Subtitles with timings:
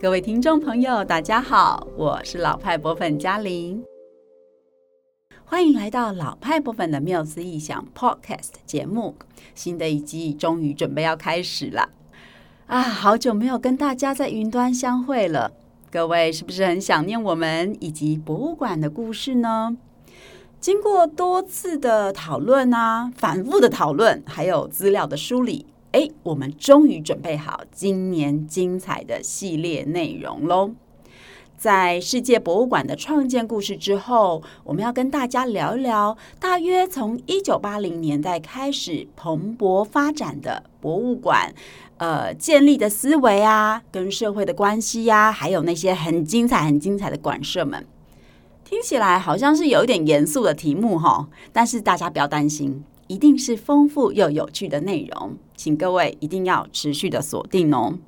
[0.00, 3.82] 各位听众朋友，大家好，我是老派博粉嘉玲，
[5.44, 9.14] 欢迎来到老派博粉的缪斯异想 Podcast 节目。
[9.54, 11.88] 新的一季终于准备要开始了
[12.66, 12.82] 啊！
[12.82, 15.52] 好久没有跟大家在云端相会了，
[15.90, 19.76] 各位是不是很想念我们以及博物馆的故事呢？
[20.60, 25.66] 经过多次的讨论啊，反复的讨论，还有资料的梳理。
[25.94, 30.72] 哎，我们终于准备好今年精彩的系列内容喽！
[31.56, 41.54] 在世界博物馆的创建故事之后，我们要跟大家聊一聊，大约从一九八零年代开始蓬勃发展的博物馆，
[41.98, 47.86] 呃，建立的思维啊，跟社会的关系呀、还有那些很精彩、很精彩的馆舍们，
[48.64, 52.82] 听起来好像是有一点严肃的题目哈，但是大家不要担心。
[53.06, 57.98] 一定是丰富又有趣的内容，请各位一定要持续的锁定哦。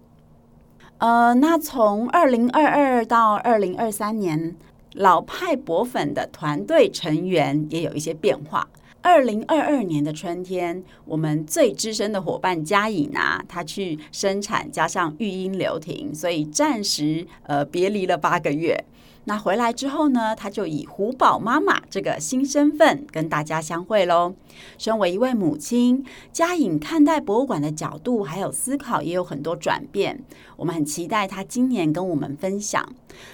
[0.98, 4.56] 呃，那从二零二二到二零二三年，
[4.94, 8.66] 老派博粉的团队成员也有一些变化。
[9.02, 18.82] 二零二二年的春天，我们最资深的伙伴佳颖啊，她去生产加上育婴留停，所以暂时呃别离了八个月。
[19.28, 24.34] 那回来之后呢，她就以虎宝妈妈这个新身份跟大家相会喽。
[24.78, 30.22] 身为一位母亲，佳颖看待博物馆的角度还有思考也有很多转变。
[30.56, 32.88] 我们很期待她今年跟我们分享。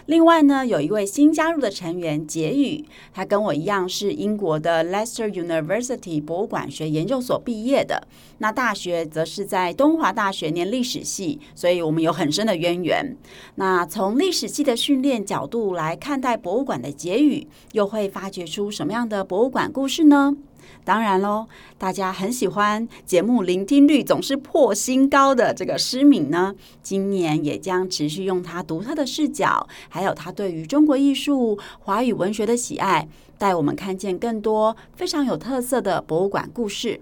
[0.07, 8.09] 另外呢，有一位新加入的成员杰宇，她跟我一样是英国的 Leicester University 博物馆学研究所毕业的。
[8.39, 13.17] 那大学则是在东华大学念历史系，所以我们有很深的渊源。
[13.57, 15.82] 那从历史系的训练角度来。
[15.83, 20.37] 来看待博物馆的结语，又会发掘出什么样的博物馆故事呢？
[20.85, 37.01] 当然喽，大家很喜欢节目聆听率总是破新高的这个诗敏呢，今年也将持续用他独特的视角，还有他对于中国艺术、华语文学的喜爱，带我们看见更多非常有特色的博物馆故事。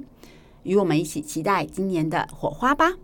[0.62, 2.94] 与我们一起期待今年的火花吧！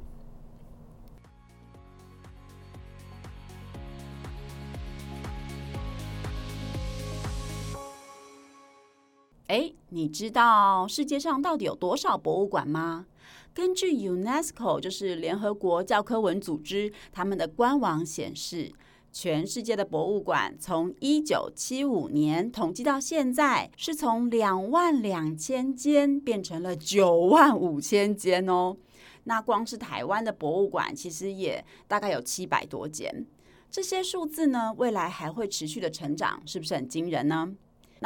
[9.48, 13.06] 哎，你知道世界上到底有多少博物馆吗？
[13.54, 18.72] 根据 UNESCO，就是联合国教科文组织，他们的官网显示，
[19.12, 28.76] 全世界的博物馆从一九七五年统计到现在，是从两万两千间变成了九万五千间哦。
[29.24, 33.24] 那光是台湾的博物馆，其实也大概有七百多间。
[33.70, 37.54] 这些数字呢，未来还会持续的成长，是不是很惊人呢？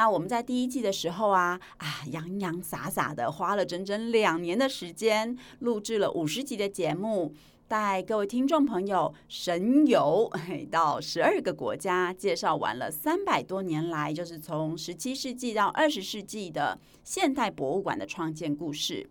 [0.01, 7.35] 那我们在第一季的时候啊啊洋洋洒洒的花了整整两年的时间，录制了五十集的节目，
[7.69, 10.33] 带各位听众朋友神游
[10.71, 19.07] 到十二个国家，介绍完了三百多年来，就是从十七世纪到二十世纪的现代博物馆的创建故事。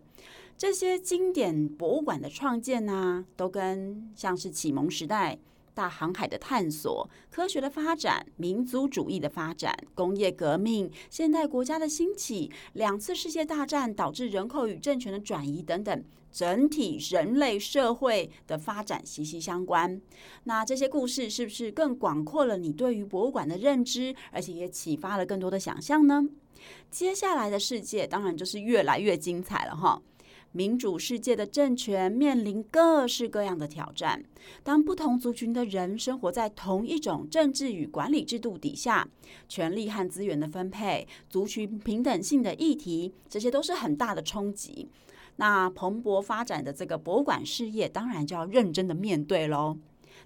[0.58, 5.38] 这些经典博物馆的创建呢、都跟像是启蒙时代。
[5.74, 20.00] 大航海的探索、科学的发展、民族主义的发展、工业革命、现代国家的兴起、两次世界大战导致人口与政权的转移等等，整体人类社会的发展息息相关。
[20.44, 26.24] 那这些故事是不是更广阔了你对于博物馆的认知，而且也启发了更多的想象呢？
[26.90, 30.02] 接下来的世界当然就是越来越精彩了哈。
[30.52, 34.24] 民主世界的政权面临各式各样的挑战。
[34.62, 39.08] 当不同族群的人生活在同一种政治与管理制度底下，
[39.48, 44.88] 权力和资源的分配、族群平等性的议题，这些都是很大的冲击。
[45.36, 49.78] 那蓬勃发展的这个博物馆事业，当然就要认真的面对喽。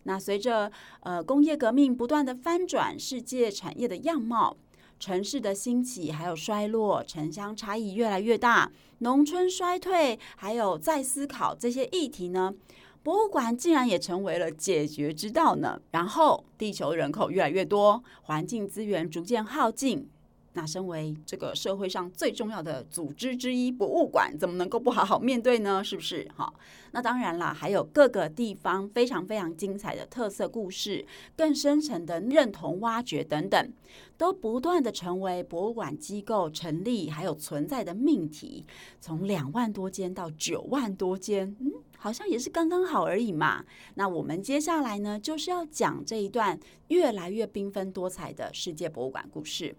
[0.05, 4.57] 那随着呃工业革命不断的翻转世界产业的样貌。
[5.05, 12.55] 城市的兴起还有衰落，城乡差异越来越大，农村衰退，还有在思考这些议题呢，
[13.03, 15.79] 博物馆竟然也成为了解决之道呢。
[15.91, 20.09] 然后，地球人口越来越多，环境资源逐渐耗尽。
[20.55, 25.83] 那身为这个社会上最重要的组织之一，博物馆怎么能够不好好面对呢？
[25.83, 26.29] 是不是？
[26.37, 26.53] 哈，
[26.93, 31.05] 那当然啦，还有各个地方非常非常精彩的特色故事，
[31.37, 33.73] 更深层的认同挖掘等等，
[34.17, 38.65] 都不断的成为博物馆机构成立还有存在的命题。
[39.01, 43.65] 从两万多间到九万多间，嗯，好像也是刚刚好而已嘛。
[43.97, 49.75] 那我们接下来呢，就是要讲这一段越来越缤纷多彩的世界博物馆故事。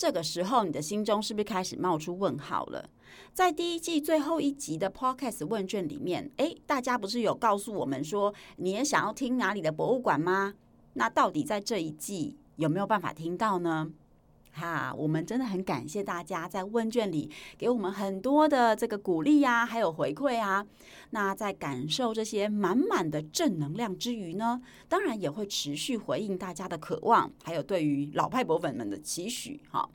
[0.00, 2.88] 这个时候，你的心中是不是开始冒出问号了？
[3.34, 10.54] 在第一季最后一集的 Podcast 问卷里面，诶，大家不是有告诉我们说，你也想要听哪里的博物馆吗？
[10.94, 13.92] 那到底在这一季有没有办法听到呢？
[14.52, 20.66] 哈，我们真的很感谢大家在问卷里给我们很多的这个鼓励呀，还有回馈啊。
[21.10, 29.88] 那在感受这些满满的正能量之余呢，当然也会持续回应大家的渴望，还有对于老派博粉们的期许，哈。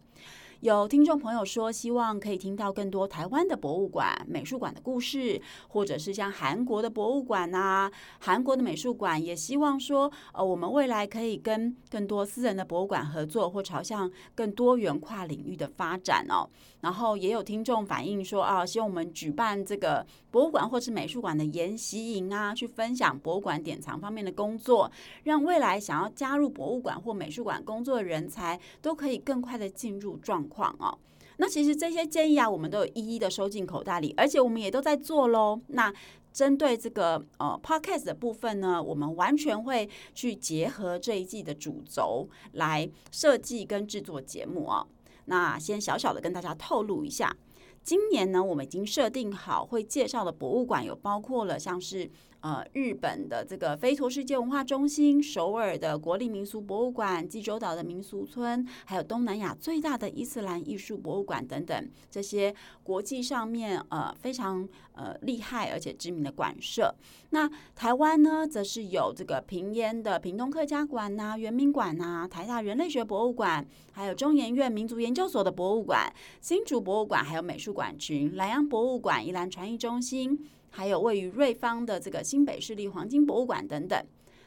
[0.62, 16.50] 有听众朋友说，希望可以听到更多台湾的博物馆、美术馆的故事，或者是像韩国的博物馆啊、韩国的美术馆，也希望说，呃，我们未来可以跟更多私人的博物馆合作，或朝向更多元跨领域的发展哦。
[16.82, 24.92] 然后也有听众反映说，啊，希望我们举办这个博物馆或是美术馆的研习营啊，去分享博物馆典藏方面的工作，
[25.24, 30.56] 让未来想要加入博物馆或美术馆工作的人才都可以更快的进入状况。
[30.56, 30.98] 况哦，
[31.38, 35.60] 那其实这些建议啊，我们都有一一的收进口袋里，而且我们也都在做喽。
[35.68, 35.94] 那
[36.32, 44.88] 针对这个呃 Podcast 的部分呢，我们完全会去结合这一季的主轴来设计跟制作节目哦。
[45.26, 47.36] 那先小小的跟大家透露一下，
[47.84, 52.10] 今年呢，我们已经设定好会介绍的博物馆有包括了像是。
[52.46, 62.54] 呃，日本的这个飞陀世界文化中心、首尔的国立民俗博物馆、济州岛的民俗村，还有东南亚最大的伊斯兰艺术博物馆等等，这些
[62.84, 66.94] 国际上面呃非常呃厉害而且知名的馆舍。
[67.32, 80.48] 那台湾呢，则是有这个屏烟的屏东客家馆呐、原民馆呐、台大人类学博物馆，还有中研院民族研究所的博物馆、新竹博物馆，还有美术馆群、兰阳博物馆、宜兰传艺中心。
[80.76, 84.06] 还有位于瑞芳的这个新北市立黄金博物馆等等，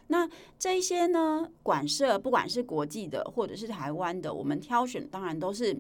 [0.09, 0.29] 那
[0.59, 5.75] 这些呢，馆舍不管是国际的或者是台湾的，我们挑选当然都是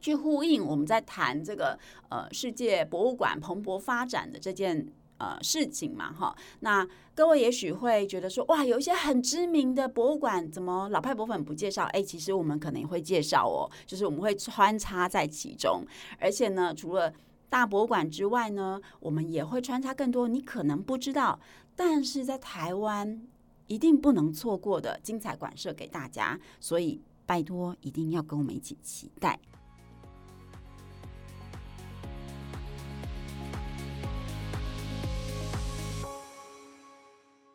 [0.00, 1.78] 去呼应我们在谈这个
[2.08, 4.84] 呃世界博物馆蓬勃发展的这件
[5.18, 6.36] 呃事情嘛哈。
[6.60, 6.84] 那
[7.14, 11.84] 各位也许会觉得说，哇，有一些很知名的博物馆，怎么老派博粉不介绍？
[11.92, 15.84] 哎，其实我们可能也会介绍哦，就是我们会穿插在其中，
[16.18, 17.12] 而且呢，除了
[17.52, 21.38] 大博物馆之外呢，我们也会穿插更多你可能不知道，
[21.76, 23.26] 但是在台湾
[23.66, 29.38] 一定不能错过的精彩馆舍给大家，所以拜托一定要跟我们一起期待。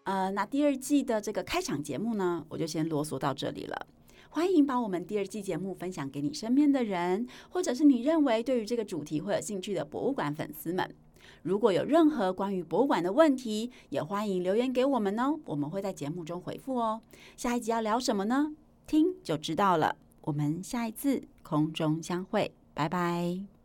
[0.03, 3.87] 呃，那第二季的这个开场节目呢，我就先啰嗦到这里了。
[4.29, 10.95] 欢迎把我们第二季节目分享给你身边的人，或者是你认为对于这个主题会有兴趣的博物馆粉丝们。
[11.43, 17.01] 如果有任何关于博物馆的问题，也欢迎留言给我们哦，我们会在节目中回复哦。
[17.35, 18.53] 下一集要聊什么呢？
[18.85, 19.95] 听就知道了。
[20.21, 23.56] 我们下一次空中相会，拜拜。